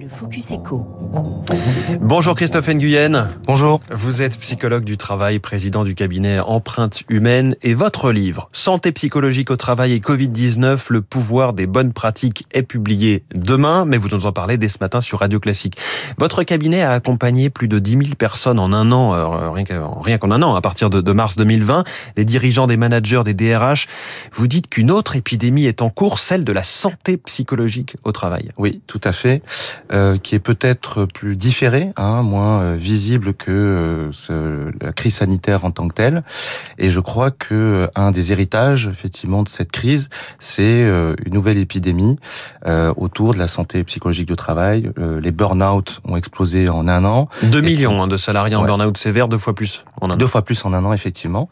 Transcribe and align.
Le 0.00 0.08
Focus 0.08 0.50
Echo. 0.50 0.86
Bonjour 2.00 2.34
Christophe 2.34 2.68
Nguyen. 2.68 3.28
Bonjour. 3.46 3.80
Vous 3.90 4.22
êtes 4.22 4.38
psychologue 4.38 4.84
du 4.84 4.96
travail, 4.96 5.40
président 5.40 5.84
du 5.84 5.94
cabinet 5.94 6.40
Empreinte 6.40 7.02
Humaine 7.10 7.54
et 7.62 7.74
votre 7.74 8.10
livre 8.10 8.48
Santé 8.52 8.92
psychologique 8.92 9.50
au 9.50 9.56
travail 9.56 9.92
et 9.92 9.98
Covid-19, 9.98 10.78
le 10.88 11.02
pouvoir 11.02 11.52
des 11.52 11.66
bonnes 11.66 11.92
pratiques 11.92 12.46
est 12.52 12.62
publié 12.62 13.24
demain, 13.34 13.84
mais 13.84 13.98
vous 13.98 14.08
nous 14.08 14.24
en 14.24 14.32
parlez 14.32 14.56
dès 14.56 14.70
ce 14.70 14.78
matin 14.80 15.02
sur 15.02 15.18
Radio 15.18 15.38
Classique. 15.38 15.76
Votre 16.16 16.44
cabinet 16.44 16.80
a 16.80 16.92
accompagné 16.92 17.50
plus 17.50 17.68
de 17.68 17.78
10 17.78 17.90
000 17.90 18.02
personnes 18.16 18.58
en 18.58 18.72
un 18.72 18.92
an, 18.92 19.12
euh, 19.12 19.50
rien 19.50 20.16
qu'en 20.16 20.30
un 20.30 20.42
an, 20.42 20.54
à 20.54 20.62
partir 20.62 20.88
de, 20.88 21.02
de 21.02 21.12
mars 21.12 21.36
2020, 21.36 21.84
des 22.16 22.24
dirigeants, 22.24 22.66
des 22.66 22.78
managers, 22.78 23.22
des 23.24 23.34
DRH. 23.34 23.86
Vous 24.32 24.46
dites 24.46 24.70
qu'une 24.70 24.90
autre 24.90 25.16
épidémie 25.16 25.66
est 25.66 25.82
en 25.82 25.90
cours, 25.90 26.20
celle 26.20 26.44
de 26.44 26.52
la 26.52 26.62
santé 26.62 27.18
psychologique 27.18 27.96
au 28.04 28.12
travail. 28.12 28.50
Oui, 28.56 28.80
tout 28.86 29.00
à 29.04 29.12
fait. 29.12 29.42
Euh, 29.92 30.18
qui 30.18 30.36
est 30.36 30.40
peut-être 30.40 31.04
plus 31.04 31.34
différé, 31.34 31.90
hein, 31.96 32.22
moins 32.22 32.60
euh, 32.60 32.76
visible 32.76 33.34
que 33.34 33.50
euh, 33.50 34.12
ce, 34.12 34.70
la 34.80 34.92
crise 34.92 35.16
sanitaire 35.16 35.64
en 35.64 35.72
tant 35.72 35.88
que 35.88 35.94
telle. 35.94 36.22
Et 36.78 36.90
je 36.90 37.00
crois 37.00 37.32
que 37.32 37.88
un 37.96 38.12
des 38.12 38.30
héritages, 38.30 38.86
effectivement, 38.86 39.42
de 39.42 39.48
cette 39.48 39.72
crise, 39.72 40.08
c'est 40.38 40.82
une 40.82 41.34
nouvelle 41.34 41.58
épidémie 41.58 42.18
autour 42.96 43.34
de 43.34 43.38
la 43.38 43.46
santé 43.46 43.82
psychologique 43.84 44.28
du 44.28 44.36
travail. 44.36 44.90
les 44.96 45.32
burn-out 45.32 46.00
ont 46.04 46.16
explosé 46.16 46.68
en 46.68 46.86
un 46.88 47.04
an. 47.04 47.28
2 47.42 47.60
millions 47.60 48.02
hein, 48.02 48.06
de 48.06 48.16
salariés 48.16 48.54
en 48.54 48.64
burn-out 48.64 48.96
sévère, 48.96 49.28
deux 49.28 49.38
fois 49.38 49.54
plus 49.54 49.84
en 50.00 50.10
un 50.10 50.16
Deux 50.16 50.26
fois 50.26 50.42
plus 50.42 50.64
en 50.64 50.72
un 50.72 50.84
an, 50.84 50.92
effectivement. 50.92 51.48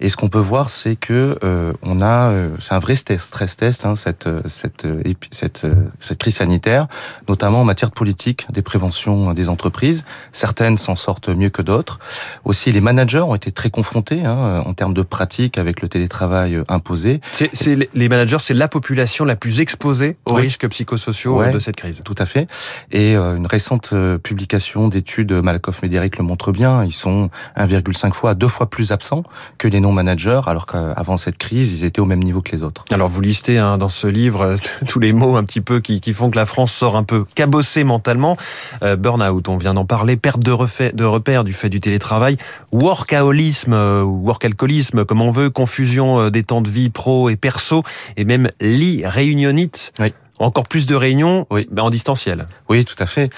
Et 0.00 0.08
ce 0.08 0.16
qu'on 0.16 0.28
peut 0.28 0.38
voir, 0.38 0.70
c'est 0.70 0.96
que 0.96 1.38
on 1.82 2.00
a, 2.00 2.32
c'est 2.60 2.74
un 2.74 2.78
vrai 2.78 2.94
stress 2.94 3.56
test, 3.56 3.84
hein, 3.84 3.96
cette 3.96 4.28
cette 4.46 4.86
cette 5.30 5.66
cette 5.98 6.18
crise 6.18 6.36
sanitaire, 6.36 6.86
notamment 7.28 7.60
en 7.60 7.64
matière 7.64 7.79
de 7.86 7.92
politique 7.92 8.46
des 8.50 8.62
préventions 8.62 9.32
des 9.32 9.48
entreprises. 9.48 10.04
Certaines 10.32 10.78
s'en 10.78 10.96
sortent 10.96 11.28
mieux 11.28 11.50
que 11.50 11.62
d'autres. 11.62 11.98
Aussi, 12.44 12.72
les 12.72 12.80
managers 12.80 13.20
ont 13.20 13.34
été 13.34 13.52
très 13.52 13.70
confrontés 13.70 14.24
hein, 14.24 14.62
en 14.64 14.74
termes 14.74 14.94
de 14.94 15.02
pratique 15.02 15.58
avec 15.58 15.82
le 15.82 15.88
télétravail 15.88 16.62
imposé. 16.68 17.20
C'est, 17.32 17.50
les 17.94 18.08
managers, 18.08 18.38
c'est 18.40 18.54
la 18.54 18.68
population 18.68 19.24
la 19.24 19.36
plus 19.36 19.60
exposée 19.60 20.16
aux 20.26 20.34
risques 20.34 20.68
psychosociaux 20.68 21.44
de 21.52 21.58
cette 21.58 21.76
crise. 21.76 22.02
Tout 22.04 22.14
à 22.18 22.26
fait. 22.26 22.46
Et 22.92 23.16
euh, 23.16 23.36
une 23.36 23.46
récente 23.46 23.90
euh, 23.92 24.18
publication 24.18 24.88
d'études 24.88 25.32
Malakoff 25.32 25.82
Médéric 25.82 26.18
le 26.18 26.24
montre 26.24 26.52
bien. 26.52 26.84
Ils 26.84 26.92
sont 26.92 27.30
1,5 27.56 28.12
fois, 28.12 28.34
deux 28.34 28.48
fois 28.48 28.68
plus 28.68 28.92
absents 28.92 29.24
que 29.58 29.68
les 29.68 29.80
non-managers, 29.80 30.42
alors 30.46 30.66
qu'avant 30.66 31.16
cette 31.16 31.38
crise, 31.38 31.72
ils 31.72 31.84
étaient 31.84 32.00
au 32.00 32.06
même 32.06 32.22
niveau 32.22 32.42
que 32.42 32.52
les 32.52 32.62
autres. 32.62 32.84
Alors 32.90 33.08
vous 33.08 33.20
listez 33.20 33.58
hein, 33.58 33.78
dans 33.78 33.88
ce 33.88 34.06
livre 34.06 34.56
tous 34.86 34.98
les 34.98 35.12
mots 35.12 35.36
un 35.36 35.44
petit 35.44 35.60
peu 35.60 35.80
qui, 35.80 36.00
qui 36.00 36.12
font 36.12 36.30
que 36.30 36.36
la 36.36 36.46
France 36.46 36.72
sort 36.72 36.96
un 36.96 37.04
peu 37.04 37.24
cabossée 37.34 37.69
mentalement. 37.84 38.36
Euh, 38.82 38.96
burn-out, 38.96 39.48
on 39.48 39.56
vient 39.56 39.74
d'en 39.74 39.84
parler, 39.84 40.16
perte 40.16 40.40
de, 40.40 40.52
de 40.92 41.04
repères 41.04 41.44
du 41.44 41.52
fait 41.52 41.68
du 41.68 41.80
télétravail, 41.80 42.36
workaholisme 42.72 43.72
euh, 43.72 44.02
workalcoolisme 44.02 45.04
comme 45.04 45.22
on 45.22 45.30
veut, 45.30 45.50
confusion 45.50 46.20
euh, 46.20 46.30
des 46.30 46.42
temps 46.42 46.62
de 46.62 46.70
vie 46.70 46.90
pro 46.90 47.28
et 47.28 47.36
perso, 47.36 47.82
et 48.16 48.24
même 48.24 48.50
l'irréunionite. 48.60 49.92
Oui 49.98 50.12
encore 50.46 50.68
plus 50.68 50.86
de 50.86 50.94
réunions 50.94 51.46
oui. 51.50 51.68
Ben, 51.70 51.82
en 51.82 51.90
distanciel. 51.90 52.46
Oui, 52.68 52.84
tout 52.84 53.00
à 53.02 53.06
fait. 53.06 53.30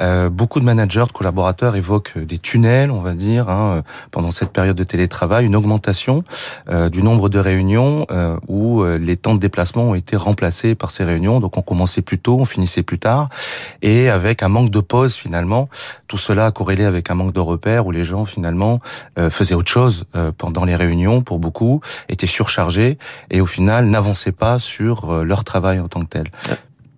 Euh, 0.00 0.30
beaucoup 0.30 0.60
de 0.60 0.64
managers, 0.64 1.04
de 1.06 1.12
collaborateurs 1.12 1.76
évoquent 1.76 2.18
des 2.18 2.38
tunnels, 2.38 2.90
on 2.90 3.00
va 3.00 3.14
dire, 3.14 3.48
hein, 3.48 3.82
pendant 4.10 4.30
cette 4.30 4.50
période 4.50 4.76
de 4.76 4.84
télétravail, 4.84 5.46
une 5.46 5.56
augmentation 5.56 6.24
euh, 6.68 6.88
du 6.88 7.02
nombre 7.02 7.28
de 7.28 7.38
réunions 7.38 8.06
euh, 8.10 8.36
où 8.48 8.82
euh, 8.82 8.98
les 8.98 9.16
temps 9.16 9.34
de 9.34 9.40
déplacement 9.40 9.90
ont 9.90 9.94
été 9.94 10.16
remplacés 10.16 10.74
par 10.74 10.90
ces 10.90 11.04
réunions. 11.04 11.40
Donc 11.40 11.56
on 11.56 11.62
commençait 11.62 12.02
plus 12.02 12.18
tôt, 12.18 12.38
on 12.40 12.44
finissait 12.44 12.82
plus 12.82 12.98
tard, 12.98 13.28
et 13.82 14.08
avec 14.08 14.42
un 14.42 14.48
manque 14.48 14.70
de 14.70 14.80
pause 14.80 15.14
finalement. 15.14 15.68
Tout 16.08 16.18
cela 16.18 16.50
corrélé 16.50 16.84
avec 16.84 17.10
un 17.10 17.14
manque 17.14 17.32
de 17.32 17.40
repères 17.40 17.86
où 17.86 17.90
les 17.90 18.04
gens 18.04 18.24
finalement 18.24 18.80
euh, 19.18 19.30
faisaient 19.30 19.54
autre 19.54 19.70
chose 19.70 20.04
pendant 20.38 20.64
les 20.64 20.74
réunions 20.74 21.22
pour 21.22 21.38
beaucoup, 21.38 21.80
étaient 22.08 22.26
surchargés 22.26 22.98
et 23.30 23.40
au 23.40 23.46
final 23.46 23.86
n'avançaient 23.86 24.32
pas 24.32 24.58
sur 24.58 25.24
leur 25.24 25.44
travail 25.44 25.78
en 25.78 25.88
tant 25.88 26.00
que 26.00 26.08
tel. 26.08 26.24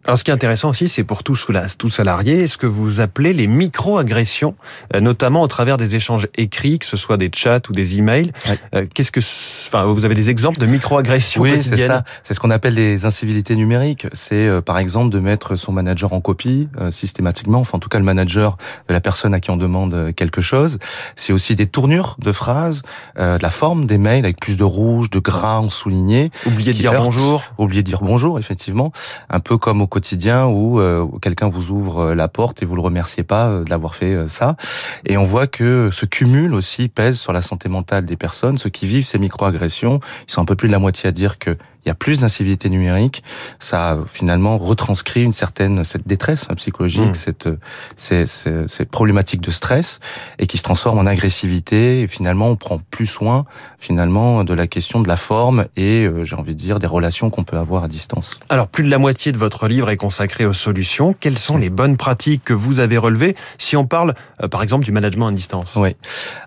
Alors, 0.04 0.18
ce 0.18 0.24
qui 0.24 0.32
est 0.32 0.34
intéressant 0.34 0.70
aussi, 0.70 0.88
c'est 0.88 1.04
pour 1.04 1.22
tout, 1.22 1.36
tout 1.78 1.90
salarié, 1.90 2.48
ce 2.48 2.56
que 2.56 2.66
vous 2.66 2.98
appelez 2.98 3.32
les 3.32 3.46
micro-agressions, 3.46 4.56
euh, 4.96 5.00
notamment 5.00 5.42
au 5.42 5.46
travers 5.46 5.76
des 5.76 5.94
échanges 5.94 6.26
écrits, 6.36 6.80
que 6.80 6.86
ce 6.86 6.96
soit 6.96 7.16
des 7.16 7.30
chats 7.32 7.60
ou 7.68 7.72
des 7.72 7.98
emails. 7.98 8.32
Euh, 8.74 8.84
qu'est-ce 8.92 9.12
que, 9.12 9.20
enfin, 9.68 9.84
vous 9.84 10.04
avez 10.04 10.16
des 10.16 10.28
exemples 10.28 10.58
de 10.58 10.66
micro-agressions 10.66 11.40
oui, 11.42 11.62
c'est 11.62 11.86
ça. 11.86 12.02
C'est 12.24 12.34
ce 12.34 12.40
qu'on 12.40 12.50
appelle 12.50 12.74
les 12.74 13.04
incivilités 13.04 13.54
numériques. 13.54 14.08
C'est, 14.12 14.48
euh, 14.48 14.60
par 14.60 14.78
exemple, 14.78 15.10
de 15.10 15.20
mettre 15.20 15.54
son 15.54 15.70
manager 15.70 16.12
en 16.12 16.20
copie 16.20 16.68
systématiquement, 16.90 17.60
enfin, 17.60 17.76
en 17.76 17.80
tout 17.80 17.88
cas, 17.88 17.98
le 17.98 18.04
manager 18.04 18.56
de 18.88 18.94
la 18.94 19.00
personne 19.00 19.34
à 19.34 19.40
qui 19.40 19.52
on 19.52 19.56
demande 19.56 20.12
quelque 20.16 20.40
chose. 20.40 20.78
C'est 21.14 21.32
aussi 21.32 21.54
des 21.54 21.66
tournures 21.66 22.16
de 22.18 22.32
phrases, 22.32 22.82
de 23.16 23.40
la 23.40 23.50
forme 23.50 23.86
des 23.86 23.98
mails 23.98 24.24
avec 24.24 24.40
plus 24.40 24.56
de 24.56 24.64
rouge, 24.64 25.10
de 25.10 25.20
gras 25.20 25.60
en 25.60 25.68
souligné. 25.68 26.32
Oublier 26.46 26.72
de 26.72 26.78
dire 26.78 26.92
bonjour. 26.92 27.44
Oublier 27.58 27.82
de 27.82 27.86
dire 27.86 28.00
bonjour, 28.02 28.38
effectivement. 28.40 28.92
Un 29.30 29.40
peu 29.40 29.58
comme 29.58 29.80
au 29.80 29.86
quotidien 29.92 30.46
où 30.46 30.80
euh, 30.80 31.06
quelqu'un 31.20 31.50
vous 31.50 31.70
ouvre 31.70 31.98
euh, 31.98 32.14
la 32.14 32.26
porte 32.26 32.62
et 32.62 32.64
vous 32.64 32.76
le 32.76 32.80
remerciez 32.80 33.24
pas 33.24 33.48
euh, 33.48 33.64
de 33.64 33.68
l'avoir 33.68 33.94
fait 33.94 34.26
ça. 34.26 34.56
Et 35.04 35.18
on 35.18 35.24
voit 35.24 35.46
que 35.46 35.90
ce 35.92 36.06
cumul 36.06 36.54
aussi 36.54 36.88
pèse 36.88 37.18
sur 37.18 37.34
la 37.34 37.42
santé 37.42 37.68
mentale 37.68 38.06
des 38.06 38.16
personnes. 38.16 38.56
Ceux 38.56 38.70
qui 38.70 38.86
vivent 38.86 39.04
ces 39.04 39.18
micro-agressions, 39.18 40.00
ils 40.26 40.32
sont 40.32 40.40
un 40.40 40.46
peu 40.46 40.56
plus 40.56 40.68
de 40.68 40.72
la 40.72 40.78
moitié 40.78 41.10
à 41.10 41.12
dire 41.12 41.38
que 41.38 41.58
il 41.84 41.88
y 41.88 41.90
a 41.90 41.94
plus 41.94 42.20
d'incivilité 42.20 42.68
numérique, 42.70 43.22
ça 43.58 43.90
a 43.90 43.98
finalement 44.06 44.58
retranscrit 44.58 45.22
une 45.22 45.32
certaine 45.32 45.84
cette 45.84 46.06
détresse 46.06 46.46
psychologique, 46.56 47.10
mmh. 47.10 47.14
cette, 47.14 47.48
ces, 47.96 48.26
ces, 48.26 48.68
ces, 48.68 48.84
problématiques 48.84 49.40
de 49.40 49.50
stress 49.50 50.00
et 50.38 50.46
qui 50.46 50.58
se 50.58 50.62
transforme 50.62 50.98
en 50.98 51.06
agressivité. 51.06 52.02
Et 52.02 52.06
finalement, 52.06 52.48
on 52.48 52.56
prend 52.56 52.80
plus 52.90 53.06
soin 53.06 53.44
finalement 53.78 54.44
de 54.44 54.54
la 54.54 54.66
question 54.66 55.00
de 55.00 55.08
la 55.08 55.16
forme 55.16 55.66
et 55.76 56.04
euh, 56.04 56.24
j'ai 56.24 56.36
envie 56.36 56.54
de 56.54 56.58
dire 56.58 56.78
des 56.78 56.86
relations 56.86 57.30
qu'on 57.30 57.44
peut 57.44 57.56
avoir 57.56 57.84
à 57.84 57.88
distance. 57.88 58.38
Alors, 58.48 58.68
plus 58.68 58.84
de 58.84 58.90
la 58.90 58.98
moitié 58.98 59.32
de 59.32 59.38
votre 59.38 59.66
livre 59.66 59.90
est 59.90 59.96
consacré 59.96 60.46
aux 60.46 60.52
solutions. 60.52 61.14
Quelles 61.18 61.38
sont 61.38 61.56
les 61.56 61.70
bonnes 61.70 61.96
pratiques 61.96 62.44
que 62.44 62.54
vous 62.54 62.80
avez 62.80 62.98
relevées? 62.98 63.34
Si 63.58 63.76
on 63.76 63.86
parle, 63.86 64.14
euh, 64.42 64.48
par 64.48 64.62
exemple, 64.62 64.84
du 64.84 64.92
management 64.92 65.28
à 65.28 65.32
distance 65.32 65.72
Oui. 65.76 65.96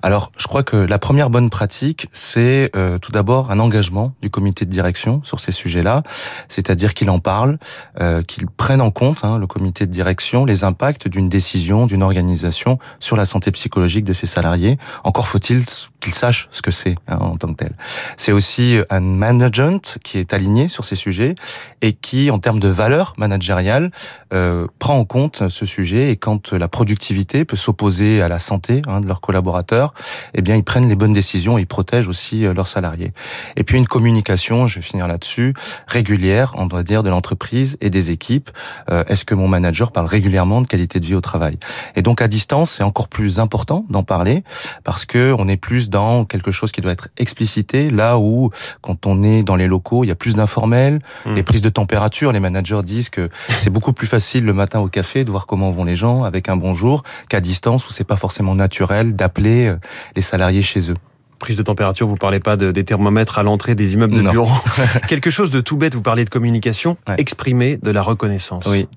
Alors, 0.02 0.32
je 0.38 0.48
crois 0.48 0.64
que 0.64 0.78
la 0.78 1.00
première 1.00 1.30
bonne 1.30 1.50
pratique, 1.50 2.08
c'est 2.14 2.72
euh, 2.76 2.98
tout 3.00 3.12
d'abord 3.12 3.52
un 3.52 3.60
engagement 3.60 4.14
du 4.22 4.30
comité 4.30 4.66
de 4.66 4.72
direction 4.72 5.22
sur 5.26 5.40
ces 5.40 5.52
sujets-là, 5.52 6.04
c'est-à-dire 6.48 6.94
qu'il 6.94 7.10
en 7.10 7.20
parle, 7.20 7.58
euh, 8.00 8.22
qu'il 8.22 8.48
prenne 8.48 8.82
en 8.82 8.92
compte, 8.92 9.24
hein, 9.24 9.38
le 9.38 9.48
comité 9.48 9.86
de 9.86 9.92
direction, 9.92 10.46
les 10.46 10.64
impacts 10.64 11.08
d'une 11.08 11.30
décision, 11.30 11.86
d'une 11.86 12.04
organisation 12.04 12.80
sur 13.00 13.18
la 13.18 13.26
santé 13.26 13.52
psychologique 13.52 14.06
de 14.06 14.14
ses 14.14 14.28
salariés. 14.28 14.78
Encore 15.04 15.28
faut-il 15.28 15.64
qu'il 16.06 16.14
sache 16.14 16.48
ce 16.52 16.62
que 16.62 16.70
c'est 16.70 16.96
hein, 17.08 17.18
en 17.20 17.36
tant 17.36 17.48
que 17.48 17.64
tel. 17.64 17.74
C'est 18.16 18.32
aussi 18.32 18.78
un 18.92 19.00
management 19.00 19.98
qui 20.04 20.20
est 20.20 20.34
aligné 20.34 20.68
sur 20.68 20.86
ces 20.86 20.96
sujets 20.96 21.34
et 21.82 21.94
qui, 21.94 22.30
en 22.30 22.38
termes 22.38 22.60
de 22.60 22.68
valeur 22.68 23.14
managériale, 23.18 23.92
euh, 24.34 24.68
prend 24.78 24.98
en 24.98 25.06
compte 25.06 25.50
ce 25.50 25.66
sujet. 25.66 26.12
Et 26.12 26.16
quand 26.16 26.54
la 26.54 26.68
productivité 26.68 27.44
peut 27.44 27.56
s'opposer 27.56 28.22
à 28.22 28.28
la 28.28 28.38
santé 28.38 28.84
hein, 28.88 29.02
de 29.02 29.08
leurs 29.08 29.22
collaborateurs, 29.22 29.94
eh 30.36 30.42
bien, 30.42 30.56
ils 30.56 30.64
prennent 30.64 30.88
les 30.88 30.96
bonnes 30.96 31.14
décisions 31.14 31.58
et 31.58 31.62
ils 31.62 31.68
protègent 31.68 32.08
aussi 32.08 32.46
euh, 32.46 32.54
leurs 32.54 32.68
salariés. 32.68 33.14
Et 33.56 33.64
puis 33.64 33.78
une 33.78 33.88
communication, 33.88 34.68
je 34.68 34.76
vais 34.76 34.82
finir 34.82 35.08
là 35.08 35.18
dessus 35.18 35.54
régulière, 35.88 36.54
on 36.58 36.68
doit 36.68 36.84
dire, 36.84 37.02
de 37.02 37.10
l'entreprise 37.10 37.78
et 37.82 37.90
des 37.90 38.12
équipes. 38.12 38.52
Euh, 38.92 39.04
est-ce 39.08 39.26
que 39.26 39.34
mon 39.34 39.48
manager 39.48 39.92
parle 39.92 40.06
régulièrement 40.06 40.62
de 40.62 40.68
qualité 40.68 41.00
de 41.00 41.06
vie 41.06 41.16
au 41.16 41.22
travail? 41.22 41.58
Et 41.96 42.02
donc 42.02 42.22
à 42.22 42.28
distance, 42.28 42.72
c'est 42.72 42.84
encore 42.84 43.08
plus 43.08 43.40
important 43.40 43.86
d'en 43.90 44.04
parler 44.04 44.44
parce 44.84 45.06
que 45.06 45.34
on 45.38 45.48
est 45.48 45.58
plus 45.58 45.90
dans 45.90 45.95
quelque 46.28 46.52
chose 46.52 46.72
qui 46.72 46.82
doit 46.82 46.92
être 46.92 47.10
explicité, 47.18 47.90
là 47.90 48.18
où 48.18 48.50
quand 48.82 49.06
on 49.06 49.24
est 49.24 49.44
dans 49.44 49.56
les 49.56 49.68
locaux, 49.68 50.04
il 50.04 50.08
y 50.08 50.12
a 50.12 50.16
plus 50.16 50.36
d'informels, 50.36 51.00
hmm. 51.26 51.34
les 51.34 51.44
prises 51.44 51.62
de 51.62 51.70
température, 51.70 52.32
les 52.32 52.40
managers 52.40 52.82
disent 52.84 53.10
que 53.10 53.30
c'est 53.60 53.70
beaucoup 53.70 53.94
plus 53.94 54.08
facile 54.08 54.46
le 54.46 54.54
matin 54.54 54.80
au 54.80 54.88
café 54.88 55.24
de 55.24 55.32
voir 55.32 55.46
comment 55.46 55.72
vont 55.72 55.84
les 55.84 55.96
gens 55.96 56.24
avec 56.24 56.50
un 56.50 56.58
bonjour 56.58 57.04
qu'à 57.30 57.42
distance 57.42 57.88
où 57.88 57.92
c'est 57.92 58.04
pas 58.04 58.18
forcément 58.18 58.56
naturel 58.56 59.16
d'appeler 59.16 59.68
euh, 59.68 59.78
les 60.16 60.22
salariés 60.22 60.62
chez 60.62 60.92
eux 60.92 60.96
prise 61.40 61.58
de 61.58 61.64
température, 61.64 62.08
vous 62.08 62.16
parlez 62.16 62.40
pas 62.40 62.58
de, 62.58 62.72
des 62.72 62.84
thermomètres 62.84 63.40
à 63.40 63.44
l'entrée 63.44 63.76
des 63.76 63.94
immeubles 63.94 64.16
de 64.16 64.30
bureaux. 64.30 64.50
Quelque 65.08 65.30
chose 65.30 65.52
de 65.52 65.62
tout 65.62 65.78
bête, 65.78 65.96
vous 65.96 66.02
parlez 66.02 66.26
de 66.26 66.30
communication, 66.30 66.98
exprimer 67.18 67.78
de 67.78 67.92
la 67.92 68.02
reconnaissance. 68.02 68.66
Oui. 68.68 68.88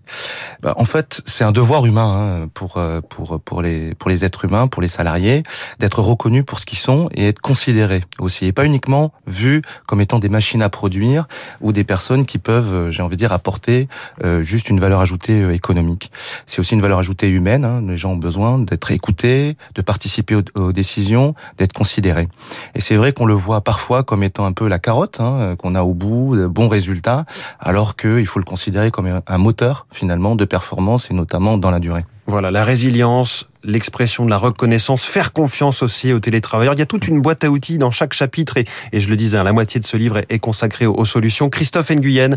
Bah, 0.62 0.74
en 0.76 0.84
fait, 0.84 1.22
c'est 1.26 1.44
un 1.44 1.52
devoir 1.52 1.86
humain 1.86 2.42
hein, 2.42 2.48
pour 2.52 2.76
euh, 2.76 3.00
pour 3.00 3.40
pour 3.40 3.62
les 3.62 3.94
pour 3.94 4.10
les 4.10 4.24
êtres 4.24 4.44
humains, 4.44 4.68
pour 4.68 4.82
les 4.82 4.88
salariés, 4.88 5.42
d'être 5.78 6.00
reconnus 6.00 6.44
pour 6.46 6.58
ce 6.58 6.66
qu'ils 6.66 6.78
sont 6.78 7.08
et 7.14 7.28
être 7.28 7.40
considérés 7.40 8.02
aussi, 8.18 8.46
et 8.46 8.52
pas 8.52 8.64
uniquement 8.64 9.12
vus 9.26 9.62
comme 9.86 10.00
étant 10.00 10.18
des 10.18 10.28
machines 10.28 10.62
à 10.62 10.68
produire 10.68 11.26
ou 11.60 11.72
des 11.72 11.84
personnes 11.84 12.26
qui 12.26 12.38
peuvent, 12.38 12.74
euh, 12.74 12.90
j'ai 12.90 13.02
envie 13.02 13.16
de 13.16 13.20
dire, 13.20 13.32
apporter 13.32 13.88
euh, 14.24 14.42
juste 14.42 14.70
une 14.70 14.80
valeur 14.80 15.00
ajoutée 15.00 15.52
économique. 15.52 16.10
C'est 16.46 16.60
aussi 16.60 16.74
une 16.74 16.82
valeur 16.82 16.98
ajoutée 16.98 17.28
humaine. 17.28 17.64
Hein. 17.64 17.82
Les 17.86 17.96
gens 17.96 18.12
ont 18.12 18.16
besoin 18.16 18.58
d'être 18.58 18.90
écoutés, 18.90 19.56
de 19.74 19.82
participer 19.82 20.34
aux, 20.34 20.42
aux 20.54 20.72
décisions, 20.72 21.34
d'être 21.56 21.72
considérés. 21.72 22.28
Et 22.74 22.80
c'est 22.80 22.96
vrai 22.96 23.12
qu'on 23.12 23.26
le 23.26 23.34
voit 23.34 23.60
parfois 23.60 24.02
comme 24.02 24.22
étant 24.22 24.46
un 24.46 24.52
peu 24.52 24.68
la 24.68 24.78
carotte 24.78 25.20
hein, 25.20 25.56
qu'on 25.56 25.74
a 25.74 25.82
au 25.82 25.94
bout, 25.94 26.36
de 26.36 26.46
bons 26.46 26.68
résultats, 26.68 27.24
alors 27.60 27.96
qu'il 27.96 28.26
faut 28.26 28.38
le 28.38 28.44
considérer 28.44 28.90
comme 28.90 29.20
un 29.26 29.38
moteur 29.38 29.86
finalement 29.90 30.34
de 30.34 30.44
performance 30.44 31.10
et 31.10 31.14
notamment 31.14 31.58
dans 31.58 31.70
la 31.70 31.80
durée. 31.80 32.04
Voilà, 32.30 32.50
la 32.50 32.62
résilience, 32.62 33.48
l'expression 33.64 34.26
de 34.26 34.28
la 34.28 34.36
reconnaissance, 34.36 35.02
faire 35.02 35.32
confiance 35.32 35.82
aussi 35.82 36.12
aux 36.12 36.20
télétravailleurs. 36.20 36.74
Il 36.74 36.78
y 36.78 36.82
a 36.82 36.86
toute 36.86 37.08
une 37.08 37.22
boîte 37.22 37.42
à 37.42 37.48
outils 37.48 37.78
dans 37.78 37.90
chaque 37.90 38.12
chapitre 38.12 38.58
et, 38.58 38.66
et 38.92 39.00
je 39.00 39.08
le 39.08 39.16
disais, 39.16 39.38
hein, 39.38 39.44
la 39.44 39.54
moitié 39.54 39.80
de 39.80 39.86
ce 39.86 39.96
livre 39.96 40.20
est 40.28 40.38
consacrée 40.38 40.84
aux, 40.84 41.06
solutions. 41.06 41.48
Christophe 41.48 41.90
Nguyen, 41.90 42.36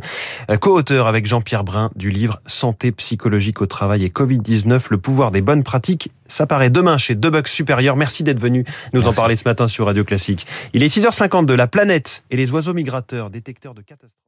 euh, 0.50 0.56
co-auteur 0.56 1.08
avec 1.08 1.28
Jean-Pierre 1.28 1.66
Brun 1.66 1.92
du 1.98 2.10
livre 2.10 2.40
Santé 2.48 2.94
psychologique 2.94 3.62
au 3.62 3.66
travail 3.66 4.06
et 4.06 4.08
Covid-19, 4.10 4.80
le 4.92 4.98
pouvoir 4.98 5.32
des 5.32 5.42
bonnes 5.42 5.64
pratiques. 5.64 6.10
Ça 6.26 6.48
paraît 6.48 6.70
demain 6.70 6.98
chez 6.98 7.16
Debugs 7.16 7.50
Supérieur. 7.50 7.98
Merci 7.98 8.24
d'être 8.24 8.40
venu 8.40 8.64
nous 8.94 9.08
en 9.08 9.12
parler 9.12 9.36
ce 9.36 9.44
matin 9.44 9.68
sur 9.68 9.88
Radio 9.88 10.06
Classique. 10.06 10.48
Il 10.72 10.84
est 10.84 10.96
6h50 10.96 11.46
de 11.46 11.54
la 11.54 11.68
planète 11.68 12.24
et 12.32 12.38
les 12.38 12.50
oiseaux 12.54 12.74
migrateurs, 12.74 13.30
détecteurs 13.30 13.74
de 13.74 13.82
catastrophes. 13.82 14.22